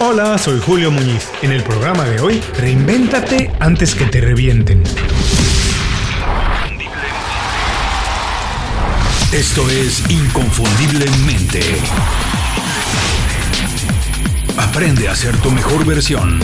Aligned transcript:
Hola, 0.00 0.38
soy 0.38 0.60
Julio 0.60 0.92
Muñiz. 0.92 1.28
En 1.42 1.50
el 1.50 1.64
programa 1.64 2.04
de 2.04 2.20
hoy, 2.20 2.40
reinvéntate 2.56 3.50
antes 3.58 3.96
que 3.96 4.04
te 4.06 4.20
revienten. 4.20 4.84
Esto 9.32 9.68
es 9.68 10.08
Inconfundiblemente. 10.08 11.62
Aprende 14.56 15.08
a 15.08 15.16
ser 15.16 15.36
tu 15.38 15.50
mejor 15.50 15.84
versión. 15.84 16.38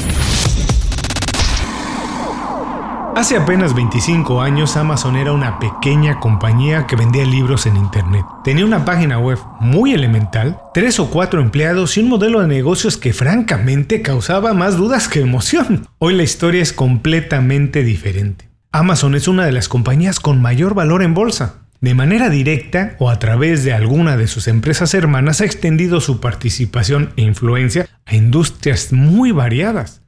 Hace 3.16 3.36
apenas 3.36 3.76
25 3.76 4.42
años 4.42 4.76
Amazon 4.76 5.14
era 5.14 5.32
una 5.32 5.60
pequeña 5.60 6.18
compañía 6.18 6.88
que 6.88 6.96
vendía 6.96 7.24
libros 7.24 7.64
en 7.64 7.76
Internet. 7.76 8.26
Tenía 8.42 8.66
una 8.66 8.84
página 8.84 9.20
web 9.20 9.38
muy 9.60 9.94
elemental, 9.94 10.60
tres 10.74 10.98
o 10.98 11.08
cuatro 11.10 11.40
empleados 11.40 11.96
y 11.96 12.00
un 12.00 12.08
modelo 12.08 12.40
de 12.40 12.48
negocios 12.48 12.96
que 12.96 13.12
francamente 13.12 14.02
causaba 14.02 14.52
más 14.52 14.76
dudas 14.76 15.06
que 15.06 15.20
emoción. 15.20 15.86
Hoy 16.00 16.14
la 16.14 16.24
historia 16.24 16.60
es 16.60 16.72
completamente 16.72 17.84
diferente. 17.84 18.48
Amazon 18.72 19.14
es 19.14 19.28
una 19.28 19.46
de 19.46 19.52
las 19.52 19.68
compañías 19.68 20.18
con 20.18 20.42
mayor 20.42 20.74
valor 20.74 21.04
en 21.04 21.14
bolsa. 21.14 21.60
De 21.80 21.94
manera 21.94 22.30
directa 22.30 22.96
o 22.98 23.10
a 23.10 23.20
través 23.20 23.62
de 23.62 23.72
alguna 23.72 24.16
de 24.16 24.26
sus 24.26 24.48
empresas 24.48 24.92
hermanas 24.92 25.40
ha 25.40 25.44
extendido 25.44 26.00
su 26.00 26.18
participación 26.18 27.12
e 27.16 27.22
influencia 27.22 27.86
a 28.06 28.16
industrias 28.16 28.92
muy 28.92 29.30
variadas 29.30 30.03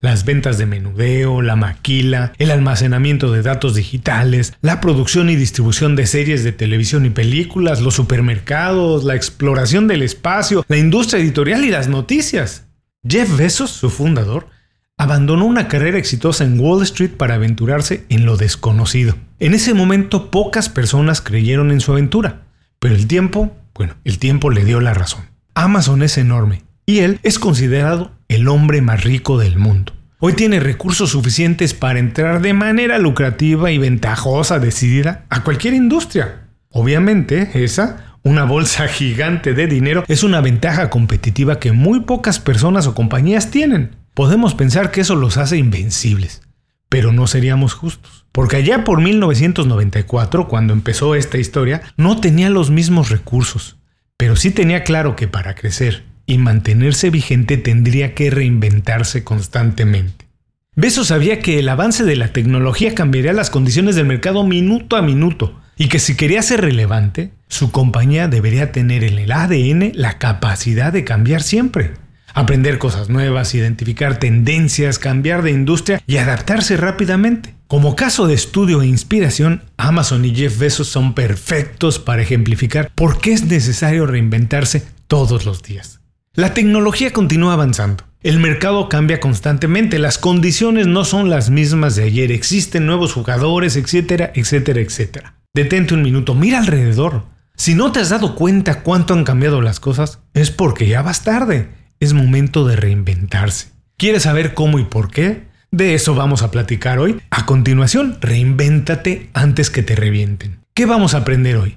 las 0.00 0.24
ventas 0.24 0.56
de 0.56 0.64
menudeo, 0.64 1.42
la 1.42 1.56
maquila, 1.56 2.32
el 2.38 2.50
almacenamiento 2.50 3.30
de 3.32 3.42
datos 3.42 3.74
digitales, 3.74 4.54
la 4.62 4.80
producción 4.80 5.28
y 5.28 5.36
distribución 5.36 5.94
de 5.94 6.06
series 6.06 6.42
de 6.42 6.52
televisión 6.52 7.04
y 7.04 7.10
películas, 7.10 7.82
los 7.82 7.94
supermercados, 7.94 9.04
la 9.04 9.14
exploración 9.14 9.88
del 9.88 10.02
espacio, 10.02 10.64
la 10.68 10.78
industria 10.78 11.20
editorial 11.20 11.64
y 11.64 11.70
las 11.70 11.88
noticias. 11.88 12.66
Jeff 13.06 13.36
Bezos, 13.36 13.70
su 13.70 13.90
fundador, 13.90 14.48
abandonó 14.96 15.44
una 15.44 15.68
carrera 15.68 15.98
exitosa 15.98 16.44
en 16.44 16.58
Wall 16.58 16.82
Street 16.82 17.12
para 17.16 17.34
aventurarse 17.34 18.04
en 18.08 18.24
lo 18.24 18.36
desconocido. 18.36 19.16
En 19.38 19.54
ese 19.54 19.74
momento 19.74 20.30
pocas 20.30 20.68
personas 20.70 21.20
creyeron 21.20 21.70
en 21.70 21.80
su 21.80 21.92
aventura, 21.92 22.42
pero 22.78 22.94
el 22.94 23.06
tiempo, 23.06 23.54
bueno, 23.74 23.94
el 24.04 24.18
tiempo 24.18 24.50
le 24.50 24.64
dio 24.64 24.80
la 24.80 24.94
razón. 24.94 25.24
Amazon 25.54 26.02
es 26.02 26.16
enorme 26.16 26.62
y 26.86 27.00
él 27.00 27.20
es 27.22 27.38
considerado 27.38 28.12
el 28.30 28.46
hombre 28.46 28.80
más 28.80 29.02
rico 29.02 29.38
del 29.38 29.58
mundo. 29.58 29.92
Hoy 30.20 30.34
tiene 30.34 30.60
recursos 30.60 31.10
suficientes 31.10 31.74
para 31.74 31.98
entrar 31.98 32.40
de 32.40 32.54
manera 32.54 32.98
lucrativa 32.98 33.72
y 33.72 33.78
ventajosa, 33.78 34.60
decidida, 34.60 35.24
a 35.30 35.42
cualquier 35.42 35.74
industria. 35.74 36.46
Obviamente, 36.70 37.50
esa, 37.54 38.16
una 38.22 38.44
bolsa 38.44 38.86
gigante 38.88 39.52
de 39.52 39.66
dinero, 39.66 40.04
es 40.06 40.22
una 40.22 40.40
ventaja 40.40 40.90
competitiva 40.90 41.58
que 41.58 41.72
muy 41.72 42.00
pocas 42.00 42.38
personas 42.38 42.86
o 42.86 42.94
compañías 42.94 43.50
tienen. 43.50 43.96
Podemos 44.14 44.54
pensar 44.54 44.92
que 44.92 45.00
eso 45.00 45.16
los 45.16 45.36
hace 45.36 45.56
invencibles, 45.56 46.42
pero 46.88 47.12
no 47.12 47.26
seríamos 47.26 47.74
justos. 47.74 48.26
Porque 48.30 48.56
allá 48.56 48.84
por 48.84 49.00
1994, 49.00 50.46
cuando 50.46 50.72
empezó 50.72 51.16
esta 51.16 51.38
historia, 51.38 51.82
no 51.96 52.20
tenía 52.20 52.48
los 52.48 52.70
mismos 52.70 53.10
recursos, 53.10 53.78
pero 54.16 54.36
sí 54.36 54.52
tenía 54.52 54.84
claro 54.84 55.16
que 55.16 55.26
para 55.26 55.56
crecer 55.56 56.09
y 56.30 56.38
mantenerse 56.38 57.10
vigente 57.10 57.56
tendría 57.56 58.14
que 58.14 58.30
reinventarse 58.30 59.24
constantemente. 59.24 60.28
Beso 60.76 61.04
sabía 61.04 61.40
que 61.40 61.58
el 61.58 61.68
avance 61.68 62.04
de 62.04 62.14
la 62.14 62.32
tecnología 62.32 62.94
cambiaría 62.94 63.32
las 63.32 63.50
condiciones 63.50 63.96
del 63.96 64.06
mercado 64.06 64.44
minuto 64.44 64.96
a 64.96 65.02
minuto 65.02 65.60
y 65.76 65.88
que 65.88 65.98
si 65.98 66.14
quería 66.14 66.40
ser 66.42 66.60
relevante, 66.60 67.32
su 67.48 67.72
compañía 67.72 68.28
debería 68.28 68.70
tener 68.70 69.02
en 69.02 69.18
el 69.18 69.32
ADN 69.32 69.92
la 69.94 70.18
capacidad 70.18 70.92
de 70.92 71.02
cambiar 71.02 71.42
siempre. 71.42 71.94
Aprender 72.32 72.78
cosas 72.78 73.08
nuevas, 73.08 73.54
identificar 73.56 74.20
tendencias, 74.20 75.00
cambiar 75.00 75.42
de 75.42 75.50
industria 75.50 76.00
y 76.06 76.18
adaptarse 76.18 76.76
rápidamente. 76.76 77.56
Como 77.66 77.96
caso 77.96 78.28
de 78.28 78.34
estudio 78.34 78.82
e 78.82 78.86
inspiración, 78.86 79.64
Amazon 79.76 80.24
y 80.24 80.34
Jeff 80.34 80.58
Bezos 80.58 80.86
son 80.86 81.14
perfectos 81.14 81.98
para 81.98 82.22
ejemplificar 82.22 82.92
por 82.94 83.20
qué 83.20 83.32
es 83.32 83.44
necesario 83.44 84.06
reinventarse 84.06 84.84
todos 85.08 85.44
los 85.44 85.64
días. 85.64 85.99
La 86.36 86.54
tecnología 86.54 87.12
continúa 87.12 87.54
avanzando. 87.54 88.04
El 88.22 88.38
mercado 88.38 88.88
cambia 88.88 89.18
constantemente, 89.18 89.98
las 89.98 90.16
condiciones 90.16 90.86
no 90.86 91.04
son 91.04 91.28
las 91.28 91.50
mismas 91.50 91.96
de 91.96 92.04
ayer, 92.04 92.30
existen 92.30 92.86
nuevos 92.86 93.12
jugadores, 93.12 93.74
etcétera, 93.74 94.30
etcétera, 94.36 94.80
etcétera. 94.80 95.34
Detente 95.54 95.92
un 95.94 96.02
minuto, 96.02 96.36
mira 96.36 96.58
alrededor. 96.58 97.24
Si 97.56 97.74
no 97.74 97.90
te 97.90 97.98
has 97.98 98.10
dado 98.10 98.36
cuenta 98.36 98.82
cuánto 98.82 99.12
han 99.12 99.24
cambiado 99.24 99.60
las 99.60 99.80
cosas, 99.80 100.20
es 100.32 100.52
porque 100.52 100.86
ya 100.86 101.02
vas 101.02 101.24
tarde. 101.24 101.70
Es 101.98 102.12
momento 102.12 102.64
de 102.64 102.76
reinventarse. 102.76 103.72
¿Quieres 103.96 104.22
saber 104.22 104.54
cómo 104.54 104.78
y 104.78 104.84
por 104.84 105.10
qué? 105.10 105.48
De 105.72 105.94
eso 105.94 106.14
vamos 106.14 106.42
a 106.42 106.52
platicar 106.52 107.00
hoy. 107.00 107.20
A 107.30 107.44
continuación, 107.44 108.18
reinvéntate 108.20 109.30
antes 109.32 109.68
que 109.68 109.82
te 109.82 109.96
revienten. 109.96 110.60
¿Qué 110.74 110.86
vamos 110.86 111.14
a 111.14 111.18
aprender 111.18 111.56
hoy? 111.56 111.76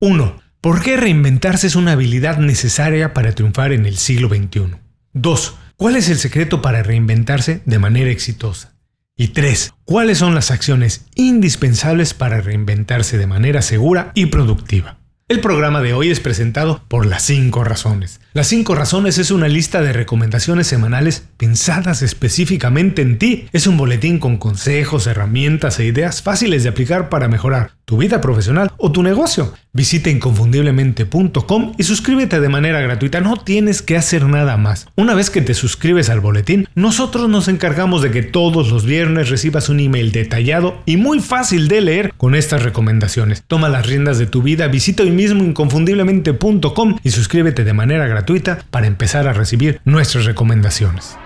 1. 0.00 0.45
¿Por 0.66 0.82
qué 0.82 0.96
reinventarse 0.96 1.68
es 1.68 1.76
una 1.76 1.92
habilidad 1.92 2.38
necesaria 2.38 3.14
para 3.14 3.30
triunfar 3.30 3.70
en 3.70 3.86
el 3.86 3.96
siglo 3.96 4.28
XXI? 4.28 4.74
2. 5.12 5.54
¿Cuál 5.76 5.94
es 5.94 6.08
el 6.08 6.18
secreto 6.18 6.60
para 6.60 6.82
reinventarse 6.82 7.62
de 7.64 7.78
manera 7.78 8.10
exitosa? 8.10 8.74
Y 9.16 9.28
3. 9.28 9.74
¿Cuáles 9.84 10.18
son 10.18 10.34
las 10.34 10.50
acciones 10.50 11.06
indispensables 11.14 12.14
para 12.14 12.40
reinventarse 12.40 13.16
de 13.16 13.28
manera 13.28 13.62
segura 13.62 14.10
y 14.16 14.26
productiva? 14.26 14.98
El 15.28 15.38
programa 15.38 15.82
de 15.82 15.92
hoy 15.92 16.10
es 16.10 16.18
presentado 16.18 16.82
por 16.88 17.06
Las 17.06 17.22
5 17.22 17.62
Razones. 17.62 18.20
Las 18.36 18.48
5 18.48 18.74
Razones 18.74 19.16
es 19.16 19.30
una 19.30 19.48
lista 19.48 19.80
de 19.80 19.94
recomendaciones 19.94 20.66
semanales 20.66 21.24
pensadas 21.38 22.02
específicamente 22.02 23.00
en 23.00 23.16
ti. 23.16 23.48
Es 23.54 23.66
un 23.66 23.78
boletín 23.78 24.18
con 24.18 24.36
consejos, 24.36 25.06
herramientas 25.06 25.80
e 25.80 25.86
ideas 25.86 26.20
fáciles 26.20 26.62
de 26.62 26.68
aplicar 26.68 27.08
para 27.08 27.28
mejorar 27.28 27.70
tu 27.86 27.96
vida 27.96 28.20
profesional 28.20 28.70
o 28.76 28.92
tu 28.92 29.02
negocio. 29.02 29.54
Visita 29.72 30.10
inconfundiblemente.com 30.10 31.74
y 31.78 31.82
suscríbete 31.84 32.40
de 32.40 32.48
manera 32.50 32.80
gratuita. 32.80 33.20
No 33.20 33.38
tienes 33.38 33.80
que 33.80 33.96
hacer 33.96 34.26
nada 34.26 34.58
más. 34.58 34.88
Una 34.96 35.14
vez 35.14 35.30
que 35.30 35.40
te 35.40 35.54
suscribes 35.54 36.10
al 36.10 36.20
boletín, 36.20 36.68
nosotros 36.74 37.30
nos 37.30 37.48
encargamos 37.48 38.02
de 38.02 38.10
que 38.10 38.22
todos 38.22 38.70
los 38.70 38.84
viernes 38.84 39.30
recibas 39.30 39.70
un 39.70 39.80
email 39.80 40.12
detallado 40.12 40.82
y 40.84 40.98
muy 40.98 41.20
fácil 41.20 41.68
de 41.68 41.80
leer 41.80 42.12
con 42.18 42.34
estas 42.34 42.64
recomendaciones. 42.64 43.44
Toma 43.46 43.70
las 43.70 43.86
riendas 43.86 44.18
de 44.18 44.26
tu 44.26 44.42
vida, 44.42 44.66
visita 44.66 45.04
hoy 45.04 45.10
mismo 45.10 45.42
inconfundiblemente.com 45.42 46.98
y 47.02 47.10
suscríbete 47.10 47.64
de 47.64 47.72
manera 47.72 48.06
gratuita 48.06 48.25
para 48.70 48.86
empezar 48.86 49.28
a 49.28 49.32
recibir 49.32 49.80
nuestras 49.84 50.24
recomendaciones. 50.24 51.16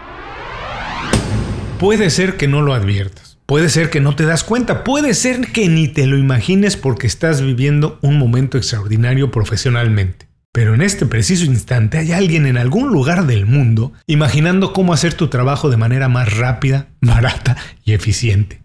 Puede 1.78 2.10
ser 2.10 2.36
que 2.36 2.46
no 2.46 2.62
lo 2.62 2.74
adviertas 2.74 3.30
Puede 3.50 3.68
ser 3.68 3.90
que 3.90 4.00
no 4.00 4.14
te 4.14 4.26
das 4.26 4.44
cuenta, 4.44 4.84
puede 4.84 5.12
ser 5.12 5.50
que 5.50 5.68
ni 5.68 5.88
te 5.88 6.06
lo 6.06 6.16
imagines 6.16 6.76
porque 6.76 7.08
estás 7.08 7.42
viviendo 7.42 7.98
un 8.00 8.16
momento 8.16 8.56
extraordinario 8.56 9.32
profesionalmente. 9.32 10.28
Pero 10.52 10.72
en 10.72 10.82
este 10.82 11.04
preciso 11.04 11.46
instante 11.46 11.98
hay 11.98 12.12
alguien 12.12 12.46
en 12.46 12.56
algún 12.56 12.92
lugar 12.92 13.26
del 13.26 13.46
mundo 13.46 13.92
imaginando 14.06 14.72
cómo 14.72 14.92
hacer 14.92 15.14
tu 15.14 15.26
trabajo 15.26 15.68
de 15.68 15.76
manera 15.76 16.08
más 16.08 16.36
rápida, 16.36 16.90
barata 17.00 17.56
y 17.84 17.92
eficiente. 17.92 18.62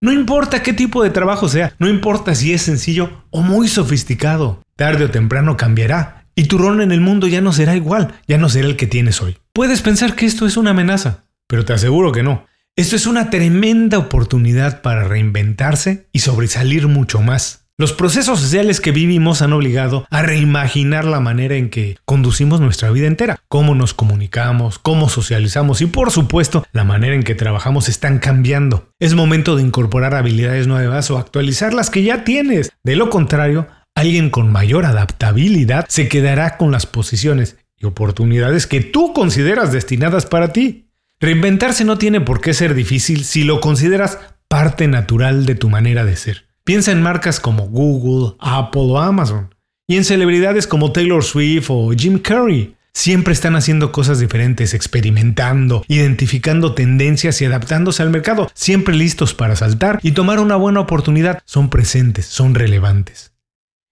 No 0.00 0.10
importa 0.10 0.62
qué 0.62 0.72
tipo 0.72 1.02
de 1.02 1.10
trabajo 1.10 1.50
sea, 1.50 1.74
no 1.78 1.90
importa 1.90 2.34
si 2.34 2.54
es 2.54 2.62
sencillo 2.62 3.24
o 3.28 3.42
muy 3.42 3.68
sofisticado, 3.68 4.62
tarde 4.74 5.04
o 5.04 5.10
temprano 5.10 5.58
cambiará 5.58 6.23
y 6.34 6.44
tu 6.44 6.58
rol 6.58 6.80
en 6.80 6.92
el 6.92 7.00
mundo 7.00 7.26
ya 7.26 7.40
no 7.40 7.52
será 7.52 7.76
igual, 7.76 8.14
ya 8.26 8.38
no 8.38 8.48
será 8.48 8.66
el 8.66 8.76
que 8.76 8.86
tienes 8.86 9.20
hoy. 9.22 9.36
Puedes 9.52 9.82
pensar 9.82 10.14
que 10.14 10.26
esto 10.26 10.46
es 10.46 10.56
una 10.56 10.70
amenaza, 10.70 11.24
pero 11.46 11.64
te 11.64 11.72
aseguro 11.72 12.12
que 12.12 12.22
no. 12.22 12.46
Esto 12.76 12.96
es 12.96 13.06
una 13.06 13.30
tremenda 13.30 13.98
oportunidad 13.98 14.82
para 14.82 15.04
reinventarse 15.04 16.08
y 16.12 16.20
sobresalir 16.20 16.88
mucho 16.88 17.20
más. 17.20 17.64
Los 17.76 17.92
procesos 17.92 18.38
sociales 18.38 18.80
que 18.80 18.92
vivimos 18.92 19.42
han 19.42 19.52
obligado 19.52 20.06
a 20.08 20.22
reimaginar 20.22 21.04
la 21.04 21.18
manera 21.18 21.56
en 21.56 21.70
que 21.70 21.98
conducimos 22.04 22.60
nuestra 22.60 22.92
vida 22.92 23.08
entera, 23.08 23.40
cómo 23.48 23.74
nos 23.74 23.94
comunicamos, 23.94 24.78
cómo 24.78 25.08
socializamos 25.08 25.80
y 25.80 25.86
por 25.86 26.12
supuesto 26.12 26.64
la 26.70 26.84
manera 26.84 27.16
en 27.16 27.24
que 27.24 27.34
trabajamos 27.34 27.88
están 27.88 28.20
cambiando. 28.20 28.90
Es 29.00 29.14
momento 29.14 29.56
de 29.56 29.62
incorporar 29.62 30.14
habilidades 30.14 30.68
nuevas 30.68 31.10
o 31.10 31.18
actualizar 31.18 31.74
las 31.74 31.90
que 31.90 32.04
ya 32.04 32.22
tienes. 32.22 32.70
De 32.84 32.94
lo 32.94 33.10
contrario, 33.10 33.66
alguien 33.94 34.30
con 34.30 34.50
mayor 34.50 34.84
adaptabilidad 34.84 35.86
se 35.88 36.08
quedará 36.08 36.56
con 36.56 36.70
las 36.70 36.86
posiciones 36.86 37.56
y 37.78 37.86
oportunidades 37.86 38.66
que 38.66 38.80
tú 38.80 39.12
consideras 39.12 39.72
destinadas 39.72 40.26
para 40.26 40.52
ti. 40.52 40.88
Reinventarse 41.20 41.84
no 41.84 41.96
tiene 41.96 42.20
por 42.20 42.40
qué 42.40 42.54
ser 42.54 42.74
difícil 42.74 43.24
si 43.24 43.44
lo 43.44 43.60
consideras 43.60 44.18
parte 44.48 44.88
natural 44.88 45.46
de 45.46 45.54
tu 45.54 45.70
manera 45.70 46.04
de 46.04 46.16
ser. 46.16 46.46
Piensa 46.64 46.92
en 46.92 47.02
marcas 47.02 47.40
como 47.40 47.68
Google, 47.68 48.36
Apple 48.40 48.82
o 48.84 48.98
Amazon, 48.98 49.54
y 49.86 49.96
en 49.96 50.04
celebridades 50.04 50.66
como 50.66 50.92
Taylor 50.92 51.22
Swift 51.22 51.66
o 51.68 51.92
Jim 51.92 52.18
Carrey. 52.18 52.74
Siempre 52.92 53.32
están 53.32 53.56
haciendo 53.56 53.90
cosas 53.90 54.20
diferentes, 54.20 54.72
experimentando, 54.72 55.84
identificando 55.88 56.74
tendencias 56.74 57.42
y 57.42 57.44
adaptándose 57.44 58.02
al 58.02 58.10
mercado, 58.10 58.50
siempre 58.54 58.94
listos 58.94 59.34
para 59.34 59.56
saltar 59.56 59.98
y 60.02 60.12
tomar 60.12 60.38
una 60.38 60.56
buena 60.56 60.80
oportunidad. 60.80 61.42
Son 61.44 61.70
presentes, 61.70 62.26
son 62.26 62.54
relevantes. 62.54 63.33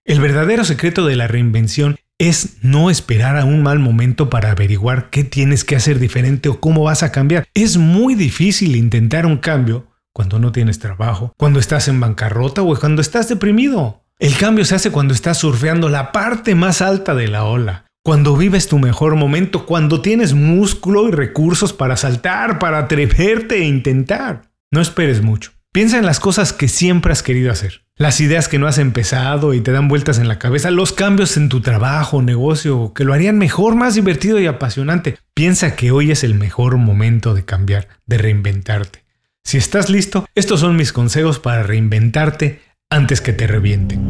El 0.05 0.19
verdadero 0.19 0.65
secreto 0.65 1.07
de 1.07 1.15
la 1.15 1.29
reinvención 1.29 1.97
es 2.19 2.57
no 2.63 2.91
esperar 2.91 3.37
a 3.37 3.45
un 3.45 3.63
mal 3.63 3.79
momento 3.79 4.31
para 4.31 4.51
averiguar 4.51 5.11
qué 5.11 5.23
tienes 5.23 5.63
que 5.65 5.77
hacer 5.77 6.01
diferente 6.01 6.49
o 6.49 6.59
cómo 6.59 6.83
vas 6.83 7.05
a 7.05 7.13
cambiar. 7.13 7.47
Es 7.55 7.77
muy 7.77 8.17
difícil 8.17 8.75
intentar 8.75 9.27
un 9.27 9.37
cambio 9.37 9.87
cuando 10.13 10.41
no 10.41 10.51
tienes 10.51 10.81
trabajo, 10.81 11.33
cuando 11.39 11.61
estás 11.61 11.87
en 11.87 12.01
bancarrota 12.01 12.63
o 12.63 12.77
cuando 12.77 13.01
estás 13.01 13.29
deprimido. 13.29 14.03
El 14.19 14.37
cambio 14.37 14.65
se 14.65 14.75
hace 14.75 14.91
cuando 14.91 15.15
estás 15.15 15.39
surfeando 15.39 15.89
la 15.89 16.11
parte 16.11 16.57
más 16.57 16.83
alta 16.83 17.15
de 17.15 17.29
la 17.29 17.45
ola, 17.45 17.87
cuando 18.05 18.37
vives 18.37 18.67
tu 18.67 18.81
mejor 18.81 19.15
momento, 19.15 19.67
cuando 19.67 20.03
tienes 20.03 20.35
músculo 20.35 21.09
y 21.09 21.13
recursos 21.13 21.73
para 21.73 21.97
saltar, 21.97 22.59
para 22.59 22.79
atreverte 22.79 23.59
e 23.59 23.67
intentar. 23.67 24.51
No 24.73 24.81
esperes 24.81 25.23
mucho. 25.23 25.53
Piensa 25.73 25.99
en 25.99 26.07
las 26.07 26.21
cosas 26.21 26.53
que 26.53 26.69
siempre 26.69 27.13
has 27.13 27.23
querido 27.23 27.51
hacer, 27.51 27.85
las 28.03 28.21
ideas 28.21 28.49
que 28.49 28.59
no 28.59 28.67
has 28.67 28.79
empezado 28.79 29.55
y 29.55 29.61
te 29.61 29.71
dan 29.71 29.87
vueltas 29.87 30.19
en 30.19 30.27
la 30.27 30.41
cabeza, 30.41 30.73
los 30.73 30.93
cambios 30.93 31.37
en 31.37 31.49
tu 31.49 31.61
trabajo, 31.61 32.21
negocio, 32.21 32.93
que 32.95 33.05
lo 33.05 33.15
harían 33.15 33.39
mejor, 33.39 33.77
más 33.77 33.95
divertido 33.95 34.41
y 34.41 34.47
apasionante. 34.47 35.19
Piensa 35.35 35.77
que 35.77 35.93
hoy 35.93 36.11
es 36.11 36.25
el 36.25 36.35
mejor 36.35 36.79
momento 36.79 37.33
de 37.33 37.45
cambiar, 37.45 37.87
de 38.07 38.19
reinventarte. 38.19 39.05
Si 39.45 39.57
estás 39.57 39.89
listo, 39.89 40.27
estos 40.35 40.59
son 40.61 40.75
mis 40.75 40.93
consejos 40.93 41.39
para 41.39 41.63
reinventarte 41.63 42.61
antes 42.91 43.21
que 43.21 43.33
te 43.33 43.47
revienten. 43.47 44.01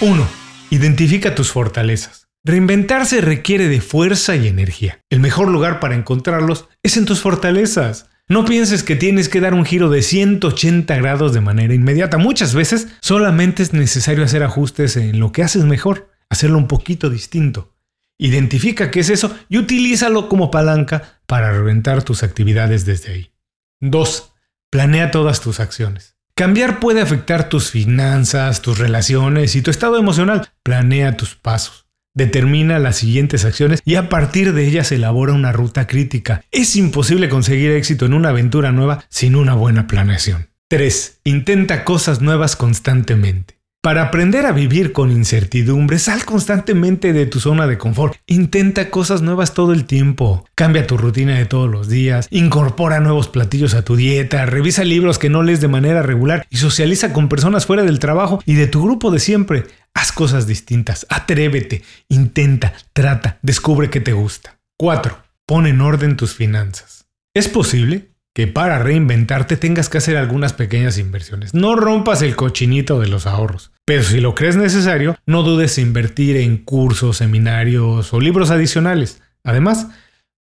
1. 0.00 0.28
Identifica 0.70 1.36
tus 1.36 1.52
fortalezas. 1.52 2.26
Reinventarse 2.42 3.20
requiere 3.20 3.68
de 3.68 3.80
fuerza 3.80 4.34
y 4.34 4.48
energía. 4.48 4.98
El 5.08 5.20
mejor 5.20 5.48
lugar 5.48 5.78
para 5.78 5.94
encontrarlos 5.94 6.68
es 6.82 6.96
en 6.96 7.04
tus 7.04 7.20
fortalezas. 7.20 8.09
No 8.30 8.44
pienses 8.44 8.84
que 8.84 8.94
tienes 8.94 9.28
que 9.28 9.40
dar 9.40 9.54
un 9.54 9.64
giro 9.64 9.90
de 9.90 10.02
180 10.02 10.94
grados 10.98 11.34
de 11.34 11.40
manera 11.40 11.74
inmediata. 11.74 12.16
Muchas 12.16 12.54
veces 12.54 12.86
solamente 13.00 13.60
es 13.64 13.72
necesario 13.72 14.22
hacer 14.22 14.44
ajustes 14.44 14.96
en 14.96 15.18
lo 15.18 15.32
que 15.32 15.42
haces 15.42 15.64
mejor, 15.64 16.12
hacerlo 16.28 16.56
un 16.56 16.68
poquito 16.68 17.10
distinto. 17.10 17.74
Identifica 18.18 18.92
qué 18.92 19.00
es 19.00 19.10
eso 19.10 19.36
y 19.48 19.58
utilízalo 19.58 20.28
como 20.28 20.52
palanca 20.52 21.20
para 21.26 21.50
reventar 21.50 22.04
tus 22.04 22.22
actividades 22.22 22.84
desde 22.84 23.14
ahí. 23.14 23.32
2. 23.80 24.32
Planea 24.70 25.10
todas 25.10 25.40
tus 25.40 25.58
acciones. 25.58 26.16
Cambiar 26.36 26.78
puede 26.78 27.00
afectar 27.00 27.48
tus 27.48 27.72
finanzas, 27.72 28.62
tus 28.62 28.78
relaciones 28.78 29.56
y 29.56 29.62
tu 29.62 29.72
estado 29.72 29.98
emocional. 29.98 30.48
Planea 30.62 31.16
tus 31.16 31.34
pasos. 31.34 31.89
Determina 32.20 32.78
las 32.78 32.96
siguientes 32.96 33.46
acciones 33.46 33.80
y 33.82 33.94
a 33.94 34.10
partir 34.10 34.52
de 34.52 34.66
ellas 34.66 34.92
elabora 34.92 35.32
una 35.32 35.52
ruta 35.52 35.86
crítica. 35.86 36.42
Es 36.50 36.76
imposible 36.76 37.30
conseguir 37.30 37.70
éxito 37.70 38.04
en 38.04 38.12
una 38.12 38.28
aventura 38.28 38.72
nueva 38.72 39.06
sin 39.08 39.36
una 39.36 39.54
buena 39.54 39.86
planeación. 39.86 40.50
3. 40.68 41.20
Intenta 41.24 41.82
cosas 41.82 42.20
nuevas 42.20 42.56
constantemente. 42.56 43.59
Para 43.82 44.02
aprender 44.02 44.44
a 44.44 44.52
vivir 44.52 44.92
con 44.92 45.10
incertidumbre, 45.10 45.98
sal 45.98 46.26
constantemente 46.26 47.14
de 47.14 47.24
tu 47.24 47.40
zona 47.40 47.66
de 47.66 47.78
confort. 47.78 48.14
Intenta 48.26 48.90
cosas 48.90 49.22
nuevas 49.22 49.54
todo 49.54 49.72
el 49.72 49.86
tiempo. 49.86 50.44
Cambia 50.54 50.86
tu 50.86 50.98
rutina 50.98 51.38
de 51.38 51.46
todos 51.46 51.70
los 51.70 51.88
días. 51.88 52.28
Incorpora 52.30 53.00
nuevos 53.00 53.28
platillos 53.28 53.72
a 53.72 53.82
tu 53.82 53.96
dieta. 53.96 54.44
Revisa 54.44 54.84
libros 54.84 55.18
que 55.18 55.30
no 55.30 55.42
lees 55.42 55.62
de 55.62 55.68
manera 55.68 56.02
regular 56.02 56.46
y 56.50 56.58
socializa 56.58 57.14
con 57.14 57.30
personas 57.30 57.64
fuera 57.64 57.82
del 57.82 58.00
trabajo 58.00 58.42
y 58.44 58.52
de 58.52 58.66
tu 58.66 58.82
grupo 58.82 59.10
de 59.10 59.18
siempre. 59.18 59.64
Haz 59.94 60.12
cosas 60.12 60.46
distintas. 60.46 61.06
Atrévete. 61.08 61.82
Intenta. 62.10 62.74
Trata. 62.92 63.38
Descubre 63.40 63.88
qué 63.88 64.00
te 64.00 64.12
gusta. 64.12 64.58
4. 64.78 65.16
Pon 65.46 65.66
en 65.66 65.80
orden 65.80 66.18
tus 66.18 66.34
finanzas. 66.34 67.06
¿Es 67.32 67.48
posible? 67.48 68.09
Que 68.34 68.46
para 68.46 68.78
reinventarte 68.78 69.56
tengas 69.56 69.88
que 69.88 69.98
hacer 69.98 70.16
algunas 70.16 70.52
pequeñas 70.52 70.98
inversiones. 70.98 71.52
No 71.54 71.74
rompas 71.76 72.22
el 72.22 72.36
cochinito 72.36 73.00
de 73.00 73.08
los 73.08 73.26
ahorros. 73.26 73.72
Pero 73.84 74.02
si 74.02 74.20
lo 74.20 74.34
crees 74.34 74.56
necesario, 74.56 75.16
no 75.26 75.42
dudes 75.42 75.76
en 75.78 75.88
invertir 75.88 76.36
en 76.36 76.58
cursos, 76.58 77.16
seminarios 77.16 78.12
o 78.14 78.20
libros 78.20 78.50
adicionales. 78.50 79.20
Además, 79.42 79.88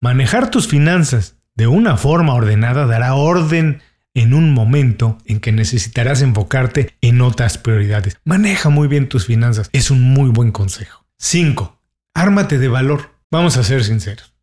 manejar 0.00 0.50
tus 0.50 0.66
finanzas 0.66 1.36
de 1.54 1.68
una 1.68 1.96
forma 1.96 2.34
ordenada 2.34 2.86
dará 2.86 3.14
orden 3.14 3.82
en 4.14 4.34
un 4.34 4.52
momento 4.52 5.18
en 5.26 5.40
que 5.40 5.52
necesitarás 5.52 6.22
enfocarte 6.22 6.96
en 7.02 7.20
otras 7.20 7.58
prioridades. 7.58 8.18
Maneja 8.24 8.68
muy 8.68 8.88
bien 8.88 9.08
tus 9.08 9.26
finanzas. 9.26 9.68
Es 9.72 9.90
un 9.90 10.02
muy 10.02 10.30
buen 10.30 10.52
consejo. 10.52 11.04
5. 11.18 11.78
Ármate 12.14 12.58
de 12.58 12.68
valor. 12.68 13.10
Vamos 13.30 13.56
a 13.58 13.62
ser 13.62 13.84
sinceros. 13.84 14.34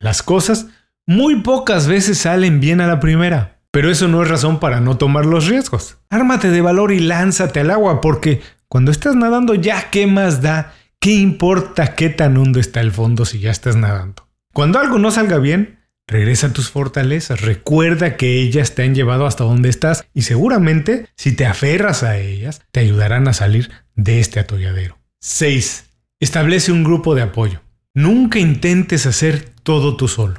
Las 0.00 0.22
cosas 0.22 0.66
muy 1.08 1.40
pocas 1.40 1.86
veces 1.86 2.18
salen 2.18 2.60
bien 2.60 2.82
a 2.82 2.86
la 2.86 3.00
primera, 3.00 3.62
pero 3.70 3.90
eso 3.90 4.08
no 4.08 4.22
es 4.22 4.28
razón 4.28 4.60
para 4.60 4.82
no 4.82 4.98
tomar 4.98 5.24
los 5.24 5.46
riesgos. 5.46 5.96
Ármate 6.10 6.50
de 6.50 6.60
valor 6.60 6.92
y 6.92 7.00
lánzate 7.00 7.60
al 7.60 7.70
agua, 7.70 8.02
porque 8.02 8.42
cuando 8.68 8.90
estás 8.90 9.16
nadando 9.16 9.54
ya 9.54 9.88
qué 9.88 10.06
más 10.06 10.42
da, 10.42 10.74
qué 11.00 11.12
importa 11.12 11.94
qué 11.94 12.10
tan 12.10 12.36
hondo 12.36 12.60
está 12.60 12.82
el 12.82 12.92
fondo 12.92 13.24
si 13.24 13.38
ya 13.38 13.50
estás 13.50 13.74
nadando. 13.74 14.28
Cuando 14.52 14.78
algo 14.78 14.98
no 14.98 15.10
salga 15.10 15.38
bien, 15.38 15.78
regresa 16.06 16.48
a 16.48 16.52
tus 16.52 16.68
fortalezas, 16.68 17.40
recuerda 17.40 18.18
que 18.18 18.42
ellas 18.42 18.74
te 18.74 18.82
han 18.82 18.94
llevado 18.94 19.24
hasta 19.24 19.44
donde 19.44 19.70
estás 19.70 20.04
y 20.12 20.22
seguramente 20.22 21.06
si 21.16 21.32
te 21.32 21.46
aferras 21.46 22.02
a 22.02 22.18
ellas 22.18 22.60
te 22.70 22.80
ayudarán 22.80 23.28
a 23.28 23.32
salir 23.32 23.70
de 23.94 24.20
este 24.20 24.40
atolladero. 24.40 24.98
6. 25.20 25.86
Establece 26.20 26.70
un 26.70 26.84
grupo 26.84 27.14
de 27.14 27.22
apoyo. 27.22 27.62
Nunca 27.94 28.38
intentes 28.38 29.06
hacer 29.06 29.54
todo 29.62 29.96
tú 29.96 30.06
solo. 30.06 30.38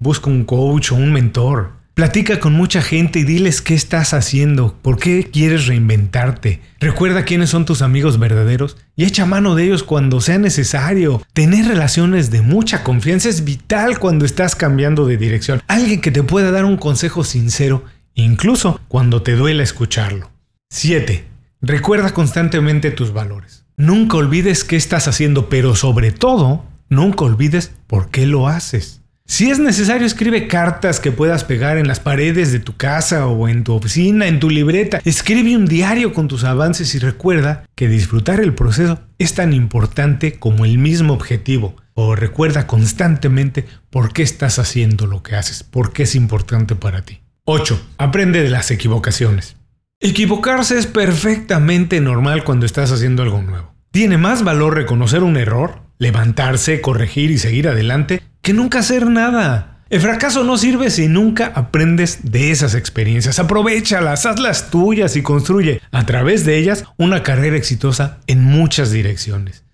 Busca 0.00 0.30
un 0.30 0.44
coach 0.44 0.92
o 0.92 0.94
un 0.94 1.12
mentor. 1.12 1.72
Platica 1.94 2.38
con 2.38 2.52
mucha 2.52 2.82
gente 2.82 3.18
y 3.18 3.24
diles 3.24 3.60
qué 3.60 3.74
estás 3.74 4.14
haciendo, 4.14 4.76
por 4.80 4.96
qué 4.96 5.28
quieres 5.28 5.66
reinventarte. 5.66 6.60
Recuerda 6.78 7.24
quiénes 7.24 7.50
son 7.50 7.64
tus 7.64 7.82
amigos 7.82 8.20
verdaderos 8.20 8.76
y 8.94 9.02
echa 9.02 9.26
mano 9.26 9.56
de 9.56 9.64
ellos 9.64 9.82
cuando 9.82 10.20
sea 10.20 10.38
necesario. 10.38 11.20
Tener 11.32 11.66
relaciones 11.66 12.30
de 12.30 12.42
mucha 12.42 12.84
confianza 12.84 13.28
es 13.28 13.42
vital 13.42 13.98
cuando 13.98 14.24
estás 14.24 14.54
cambiando 14.54 15.04
de 15.04 15.16
dirección. 15.16 15.62
Alguien 15.66 16.00
que 16.00 16.12
te 16.12 16.22
pueda 16.22 16.52
dar 16.52 16.64
un 16.64 16.76
consejo 16.76 17.24
sincero, 17.24 17.82
incluso 18.14 18.80
cuando 18.86 19.22
te 19.22 19.34
duela 19.34 19.64
escucharlo. 19.64 20.30
7. 20.70 21.24
Recuerda 21.60 22.14
constantemente 22.14 22.92
tus 22.92 23.12
valores. 23.12 23.64
Nunca 23.76 24.18
olvides 24.18 24.62
qué 24.62 24.76
estás 24.76 25.08
haciendo, 25.08 25.48
pero 25.48 25.74
sobre 25.74 26.12
todo, 26.12 26.64
nunca 26.88 27.24
olvides 27.24 27.72
por 27.88 28.10
qué 28.10 28.26
lo 28.26 28.46
haces. 28.46 28.97
Si 29.30 29.50
es 29.50 29.58
necesario, 29.58 30.06
escribe 30.06 30.48
cartas 30.48 31.00
que 31.00 31.12
puedas 31.12 31.44
pegar 31.44 31.76
en 31.76 31.86
las 31.86 32.00
paredes 32.00 32.50
de 32.50 32.60
tu 32.60 32.78
casa 32.78 33.26
o 33.26 33.46
en 33.46 33.62
tu 33.62 33.74
oficina, 33.74 34.26
en 34.26 34.40
tu 34.40 34.48
libreta. 34.48 35.02
Escribe 35.04 35.54
un 35.54 35.66
diario 35.66 36.14
con 36.14 36.28
tus 36.28 36.44
avances 36.44 36.94
y 36.94 36.98
recuerda 36.98 37.64
que 37.74 37.88
disfrutar 37.88 38.40
el 38.40 38.54
proceso 38.54 39.00
es 39.18 39.34
tan 39.34 39.52
importante 39.52 40.38
como 40.38 40.64
el 40.64 40.78
mismo 40.78 41.12
objetivo. 41.12 41.76
O 41.92 42.16
recuerda 42.16 42.66
constantemente 42.66 43.66
por 43.90 44.14
qué 44.14 44.22
estás 44.22 44.58
haciendo 44.58 45.06
lo 45.06 45.22
que 45.22 45.36
haces, 45.36 45.62
por 45.62 45.92
qué 45.92 46.04
es 46.04 46.14
importante 46.14 46.74
para 46.74 47.02
ti. 47.02 47.20
8. 47.44 47.78
Aprende 47.98 48.42
de 48.42 48.48
las 48.48 48.70
equivocaciones. 48.70 49.56
Equivocarse 50.00 50.78
es 50.78 50.86
perfectamente 50.86 52.00
normal 52.00 52.44
cuando 52.44 52.64
estás 52.64 52.92
haciendo 52.92 53.24
algo 53.24 53.42
nuevo. 53.42 53.74
Tiene 53.90 54.16
más 54.16 54.42
valor 54.42 54.74
reconocer 54.74 55.22
un 55.22 55.36
error, 55.36 55.82
levantarse, 55.98 56.80
corregir 56.80 57.30
y 57.30 57.38
seguir 57.38 57.68
adelante 57.68 58.22
que 58.48 58.54
nunca 58.54 58.78
hacer 58.78 59.06
nada. 59.06 59.82
El 59.90 60.00
fracaso 60.00 60.42
no 60.42 60.56
sirve 60.56 60.88
si 60.88 61.06
nunca 61.06 61.52
aprendes 61.54 62.32
de 62.32 62.50
esas 62.50 62.74
experiencias. 62.74 63.38
Aprovechalas, 63.38 64.24
hazlas 64.24 64.70
tuyas 64.70 65.16
y 65.16 65.22
construye 65.22 65.82
a 65.92 66.06
través 66.06 66.46
de 66.46 66.56
ellas 66.56 66.86
una 66.96 67.22
carrera 67.22 67.58
exitosa 67.58 68.20
en 68.26 68.42
muchas 68.42 68.90
direcciones. 68.90 69.66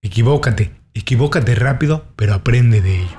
Equivócate, 0.00 0.72
equivócate 0.94 1.54
rápido, 1.54 2.06
pero 2.16 2.32
aprende 2.32 2.80
de 2.80 3.00
ello. 3.00 3.18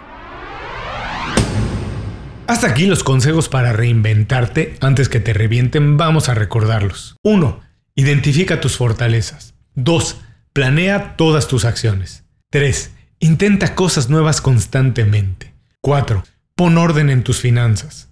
Hasta 2.48 2.66
aquí 2.66 2.88
los 2.88 3.04
consejos 3.04 3.48
para 3.48 3.74
reinventarte 3.74 4.76
antes 4.82 5.08
que 5.08 5.20
te 5.20 5.34
revienten, 5.34 5.98
vamos 5.98 6.30
a 6.30 6.34
recordarlos. 6.34 7.16
1. 7.22 7.60
Identifica 7.94 8.60
tus 8.60 8.76
fortalezas. 8.76 9.54
2. 9.76 10.20
Planea 10.52 11.16
todas 11.16 11.48
tus 11.48 11.64
acciones. 11.64 12.24
3. 12.50 12.95
Intenta 13.26 13.74
cosas 13.74 14.08
nuevas 14.08 14.40
constantemente. 14.40 15.56
4. 15.82 16.24
Pon 16.54 16.78
orden 16.78 17.10
en 17.10 17.24
tus 17.24 17.40
finanzas. 17.40 18.10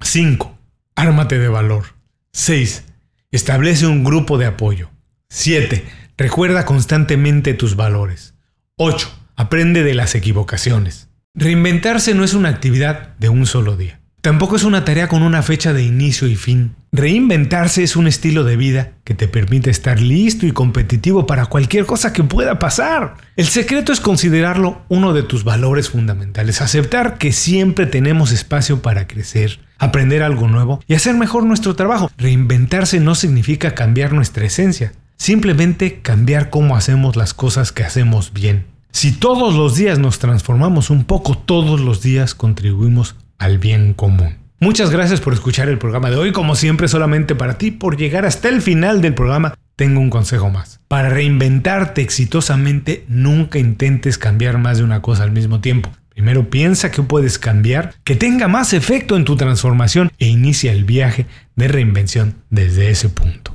5. 0.00 0.56
Ármate 0.94 1.38
de 1.38 1.48
valor. 1.48 1.88
6. 2.32 2.84
Establece 3.32 3.86
un 3.86 4.02
grupo 4.02 4.38
de 4.38 4.46
apoyo. 4.46 4.88
7. 5.28 5.84
Recuerda 6.16 6.64
constantemente 6.64 7.52
tus 7.52 7.76
valores. 7.76 8.32
8. 8.78 9.10
Aprende 9.36 9.82
de 9.82 9.92
las 9.92 10.14
equivocaciones. 10.14 11.10
Reinventarse 11.34 12.14
no 12.14 12.24
es 12.24 12.32
una 12.32 12.48
actividad 12.48 13.14
de 13.18 13.28
un 13.28 13.44
solo 13.44 13.76
día. 13.76 14.00
Tampoco 14.22 14.56
es 14.56 14.64
una 14.64 14.86
tarea 14.86 15.08
con 15.08 15.22
una 15.22 15.42
fecha 15.42 15.74
de 15.74 15.82
inicio 15.82 16.28
y 16.28 16.36
fin. 16.36 16.76
Reinventarse 16.96 17.82
es 17.82 17.94
un 17.94 18.06
estilo 18.06 18.42
de 18.42 18.56
vida 18.56 18.92
que 19.04 19.12
te 19.12 19.28
permite 19.28 19.68
estar 19.68 20.00
listo 20.00 20.46
y 20.46 20.52
competitivo 20.52 21.26
para 21.26 21.44
cualquier 21.44 21.84
cosa 21.84 22.14
que 22.14 22.24
pueda 22.24 22.58
pasar. 22.58 23.16
El 23.36 23.44
secreto 23.48 23.92
es 23.92 24.00
considerarlo 24.00 24.80
uno 24.88 25.12
de 25.12 25.22
tus 25.22 25.44
valores 25.44 25.90
fundamentales, 25.90 26.62
aceptar 26.62 27.18
que 27.18 27.32
siempre 27.32 27.84
tenemos 27.84 28.32
espacio 28.32 28.80
para 28.80 29.06
crecer, 29.06 29.60
aprender 29.76 30.22
algo 30.22 30.48
nuevo 30.48 30.82
y 30.88 30.94
hacer 30.94 31.14
mejor 31.16 31.44
nuestro 31.44 31.76
trabajo. 31.76 32.10
Reinventarse 32.16 32.98
no 32.98 33.14
significa 33.14 33.74
cambiar 33.74 34.14
nuestra 34.14 34.46
esencia, 34.46 34.94
simplemente 35.18 36.00
cambiar 36.00 36.48
cómo 36.48 36.76
hacemos 36.76 37.14
las 37.14 37.34
cosas 37.34 37.72
que 37.72 37.84
hacemos 37.84 38.32
bien. 38.32 38.64
Si 38.90 39.12
todos 39.12 39.54
los 39.54 39.76
días 39.76 39.98
nos 39.98 40.18
transformamos 40.18 40.88
un 40.88 41.04
poco, 41.04 41.36
todos 41.36 41.78
los 41.78 42.00
días 42.00 42.34
contribuimos 42.34 43.16
al 43.36 43.58
bien 43.58 43.92
común. 43.92 44.45
Muchas 44.58 44.90
gracias 44.90 45.20
por 45.20 45.34
escuchar 45.34 45.68
el 45.68 45.76
programa 45.76 46.08
de 46.08 46.16
hoy. 46.16 46.32
Como 46.32 46.56
siempre, 46.56 46.88
solamente 46.88 47.34
para 47.34 47.58
ti, 47.58 47.70
por 47.70 47.98
llegar 47.98 48.24
hasta 48.24 48.48
el 48.48 48.62
final 48.62 49.02
del 49.02 49.12
programa, 49.12 49.54
tengo 49.76 50.00
un 50.00 50.08
consejo 50.08 50.48
más. 50.48 50.80
Para 50.88 51.10
reinventarte 51.10 52.00
exitosamente, 52.00 53.04
nunca 53.06 53.58
intentes 53.58 54.16
cambiar 54.16 54.56
más 54.56 54.78
de 54.78 54.84
una 54.84 55.02
cosa 55.02 55.24
al 55.24 55.30
mismo 55.30 55.60
tiempo. 55.60 55.90
Primero 56.08 56.48
piensa 56.48 56.90
que 56.90 57.02
puedes 57.02 57.38
cambiar, 57.38 57.92
que 58.02 58.16
tenga 58.16 58.48
más 58.48 58.72
efecto 58.72 59.16
en 59.18 59.26
tu 59.26 59.36
transformación 59.36 60.10
e 60.18 60.28
inicia 60.28 60.72
el 60.72 60.84
viaje 60.84 61.26
de 61.54 61.68
reinvención 61.68 62.36
desde 62.48 62.88
ese 62.88 63.10
punto. 63.10 63.54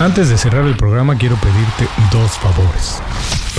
Antes 0.00 0.28
de 0.30 0.36
cerrar 0.36 0.66
el 0.66 0.76
programa 0.76 1.16
quiero 1.16 1.36
pedirte 1.36 1.86
dos 2.10 2.32
favores. 2.32 3.00